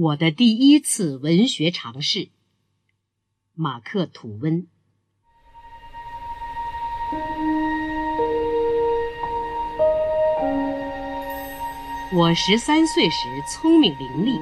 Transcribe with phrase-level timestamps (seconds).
[0.00, 2.30] 我的第一次文学尝试。
[3.54, 4.66] 马克·吐温。
[12.14, 14.40] 我十三岁时聪明伶俐，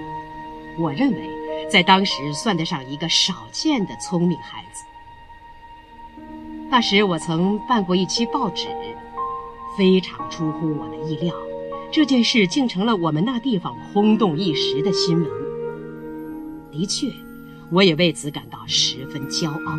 [0.79, 4.85] 我认为在当时算得上一个少见的聪明孩子。
[6.71, 8.69] 那时我曾办过一期报纸，
[9.77, 11.35] 非常出乎我的意料，
[11.91, 15.48] 这件事竟成了我们那地方轰动一时的新闻。
[16.71, 17.13] 的确，
[17.71, 19.79] 我也为此感到十分骄傲。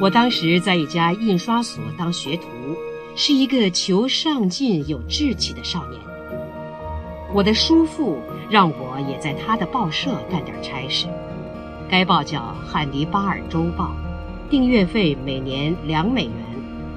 [0.00, 2.46] 我当时在一家印刷所当学徒。
[3.16, 6.00] 是一个求上进、有志气的少年。
[7.34, 11.06] 我的叔父让我也在他的报社干点差事。
[11.90, 13.96] 该报叫《汉尼巴尔周报》，
[14.50, 16.34] 订阅费每年两美元，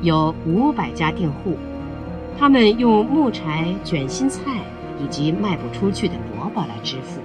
[0.04, 1.58] 有五百家订户。
[2.40, 4.62] 他们用木柴卷心菜
[5.00, 7.22] 以及卖不出去的萝卜来支付。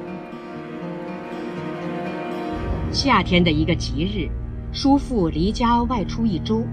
[2.90, 4.30] 夏天的一个吉日，
[4.72, 6.64] 叔父离家外出一周。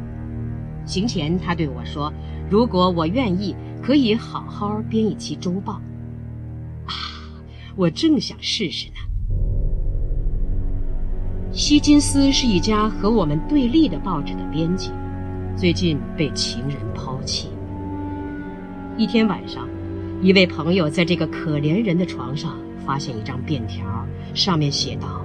[0.86, 2.14] 行前，他对我说
[2.50, 5.74] ：“如果我愿意，可以好好编一期周报。”
[6.86, 6.94] 啊，
[7.76, 8.96] 我正想试试呢。
[11.52, 14.92] 希金斯是一家和我们对立的报纸的编辑，
[15.56, 17.50] 最近被情人抛弃。
[18.98, 19.68] 一天晚上，
[20.26, 23.86] 一位朋友在这个可怜人的床上发现一张便条，
[24.34, 25.24] 上面写道：“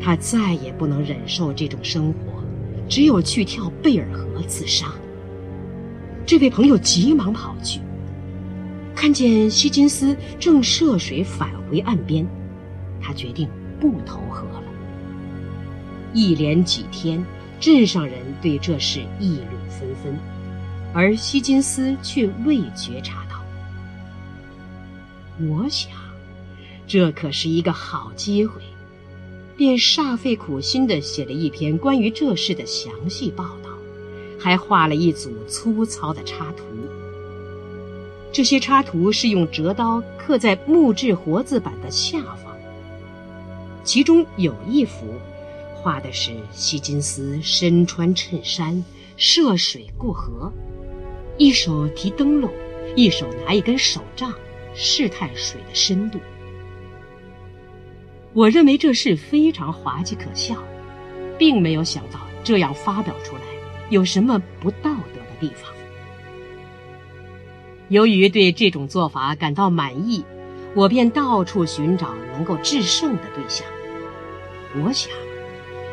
[0.00, 2.42] 他再也不能忍受这种生活。”
[2.88, 4.86] 只有去跳贝尔河自杀。
[6.24, 7.78] 这位朋友急忙跑去，
[8.94, 12.26] 看见希金斯正涉水返回岸边，
[13.02, 13.46] 他决定
[13.78, 14.64] 不投河了。
[16.14, 17.22] 一连几天，
[17.60, 20.16] 镇上人对这事议论纷纷，
[20.94, 23.21] 而希金斯却未觉察。
[25.40, 25.90] 我想，
[26.86, 28.60] 这可是一个好机会。
[29.54, 33.70] 便煞费苦心地写了一篇关于这事的详细报道，
[34.40, 36.64] 还画了一组粗糙的插图。
[38.32, 42.56] 这些插图是用折刀刻在木质活字板的下方。
[43.84, 45.14] 其中有一幅，
[45.74, 48.82] 画的是希金斯身穿衬衫
[49.16, 50.50] 涉水过河，
[51.36, 52.50] 一手提灯笼，
[52.96, 54.32] 一手拿一根手杖，
[54.74, 56.18] 试探水的深度。
[58.32, 60.56] 我认为这事非常滑稽可笑，
[61.38, 63.42] 并没有想到这样发表出来
[63.90, 65.70] 有什么不道德的地方。
[67.88, 70.24] 由于对这种做法感到满意，
[70.74, 73.66] 我便到处寻找能够制胜的对象。
[74.82, 75.12] 我想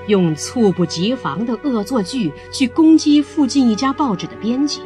[0.07, 4.79] 用猝不及防的恶作剧去攻击附近一家报纸的编辑，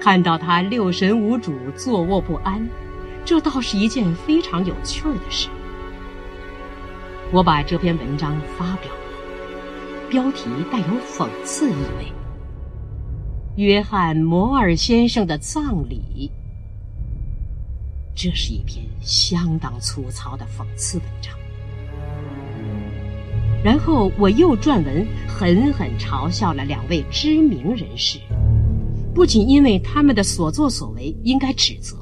[0.00, 2.66] 看到他六神无主、坐卧不安，
[3.24, 5.48] 这倒是一件非常有趣儿的事。
[7.32, 12.12] 我把这篇文章发表了，标题带有讽刺意味。
[13.56, 16.30] 约翰·摩尔先生的葬礼。
[18.14, 21.34] 这是一篇相当粗糙的讽刺文章。
[23.64, 28.20] 然后我又撰文，狠狠嘲笑了两位知名人士，
[29.16, 31.96] 不仅因为他们的所作所为应该指责，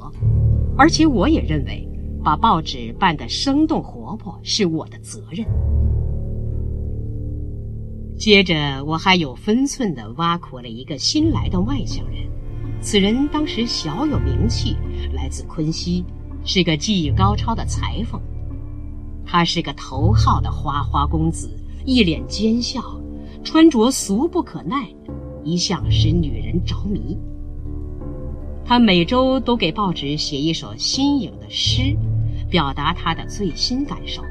[0.77, 1.89] 而且我也认为。
[2.21, 5.45] 把报纸办得生动活泼是我的责任。
[8.17, 12.27] 接着，我还有分寸地挖苦了一个新来的外乡人。
[12.81, 14.75] 此人当时小有名气，
[15.13, 16.03] 来自昆西，
[16.43, 18.19] 是个技艺高超的裁缝。
[19.23, 21.47] 他是个头号的花花公子，
[21.85, 22.81] 一脸奸笑，
[23.43, 24.89] 穿着俗不可耐，
[25.45, 27.17] 一向使女人着迷。
[28.65, 31.95] 他每周都给报纸写一首新颖的诗。
[32.47, 34.21] 表达他的最新感受。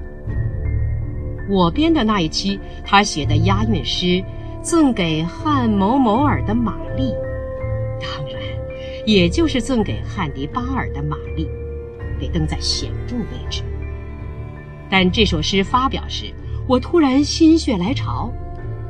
[1.51, 4.25] 我编的那一期，他写的押韵诗，
[4.63, 7.13] 赠给汉某某尔的玛丽，
[8.01, 8.41] 当然，
[9.05, 11.47] 也就是赠给汉迪巴尔的玛丽，
[12.19, 13.63] 被登在显著位置。
[14.89, 16.33] 但这首诗发表时，
[16.69, 18.33] 我突然心血来潮，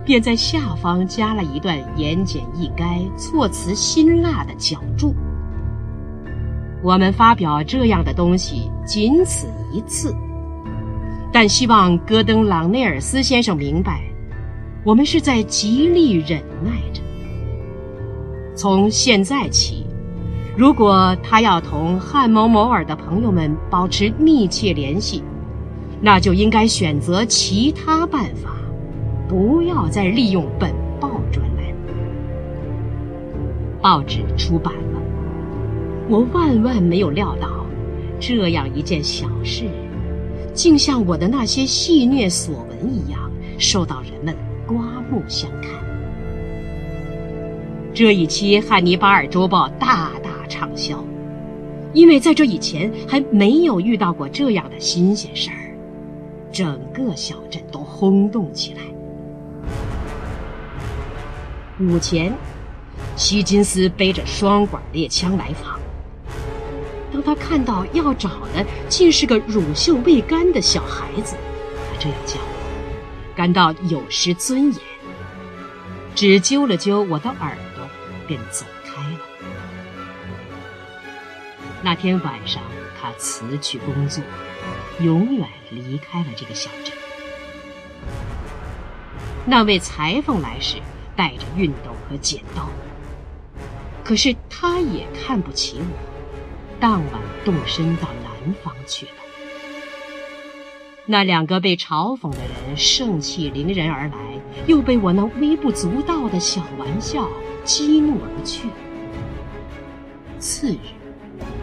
[0.04, 5.14] 便在下方加了一段言简意赅、措辞辛辣的脚注。
[6.82, 10.14] 我们发表这样的东西仅此一次，
[11.32, 14.02] 但希望戈登·朗内尔斯先生明白，
[14.84, 17.00] 我们是在极力忍耐着。
[18.54, 19.86] 从现在起，
[20.56, 25.22] 如果他要同汉某某尔的朋友们保持密切联系，
[26.02, 28.50] 那就应该选择其他办法，
[29.28, 31.64] 不要再利用本报专栏。
[33.80, 35.00] 报纸出版了。
[36.08, 37.66] 我万万没有料到，
[38.20, 39.64] 这样一件小事，
[40.52, 44.34] 竟像我的那些戏谑所闻一样，受到人们
[44.66, 44.76] 刮
[45.10, 45.70] 目相看。
[47.94, 51.02] 这一期《汉尼拔尔周报》大大畅销，
[51.92, 55.72] 因为在这以前还没有遇到过这样的新鲜事儿，
[56.52, 58.80] 整个小镇都轰动起来。
[61.80, 62.32] 午前，
[63.16, 65.80] 希金斯背着双管猎枪来访。
[67.12, 71.34] 当他看到要找的竟是个乳臭未干的小孩子，
[71.90, 74.80] 他这样叫我，感到有失尊严，
[76.14, 77.84] 只揪了揪我的耳朵，
[78.28, 79.18] 便走开了。
[81.82, 82.62] 那天晚上，
[83.00, 84.22] 他辞去工作，
[85.00, 86.94] 永远离开了这个小镇。
[89.44, 90.76] 那位裁缝来时。
[91.16, 92.68] 带着熨斗和剪刀，
[94.02, 95.84] 可是他也看不起我，
[96.80, 99.12] 当晚动身到南方去了。
[101.06, 104.16] 那两个被嘲讽的人盛气凌人而来，
[104.66, 107.28] 又被我那微不足道的小玩笑
[107.62, 108.68] 激怒而去。
[110.38, 110.78] 次日，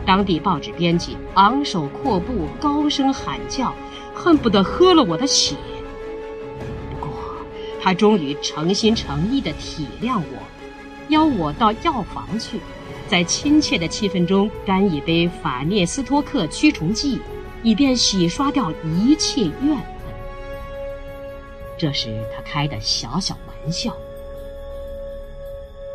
[0.05, 3.73] 当地报纸编辑昂首阔步，高声喊叫，
[4.13, 5.55] 恨不得喝了我的血。
[7.81, 10.37] 他终于诚心诚意地体谅我，
[11.09, 12.59] 邀我到药房去，
[13.07, 17.19] 在亲切的气氛中干一杯法涅斯托克驱虫剂，
[17.63, 19.77] 以便洗刷掉一切怨恨。
[21.77, 23.91] 这是他开的小小玩笑。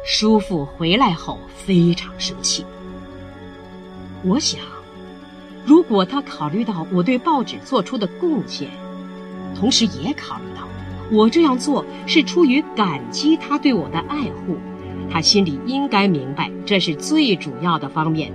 [0.05, 2.67] 叔父回来后非常生气。
[4.25, 4.61] 我想，
[5.65, 8.69] 如果他考虑到我对报纸做出的贡献，
[9.55, 10.66] 同时也考虑到。
[11.13, 14.57] 我这样做是出于感激他对我的爱护，
[15.11, 18.33] 他心里应该明白这是最主要的方面，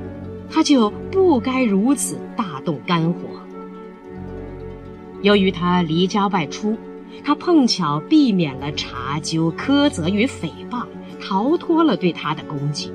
[0.49, 3.19] 他就不该如此大动肝火。
[5.21, 6.77] 由于他离家外出，
[7.23, 10.85] 他碰巧避免了查究、苛责与诽谤，
[11.21, 12.91] 逃脱了对他的攻击。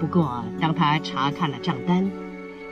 [0.00, 2.10] 不过，当他查看了账单，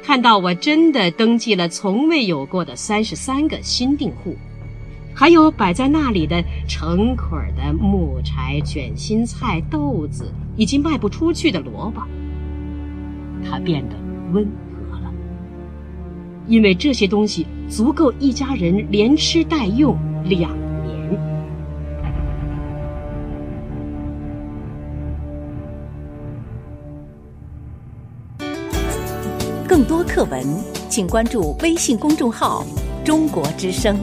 [0.03, 4.37] 看到我真的登记了从未有过的三十三个新订户。
[5.17, 12.03] 还有摆在那里的成捆的木柴、卷心菜、豆子，以及卖不出去的萝卜，
[13.49, 13.95] 他变得
[14.33, 14.45] 温
[14.91, 15.15] 和了，
[16.49, 20.51] 因为这些东西足够一家人连吃带用两
[20.85, 20.95] 年。
[29.69, 30.45] 更多课文，
[30.89, 32.65] 请关注微信公众号
[33.05, 33.97] “中国之声”。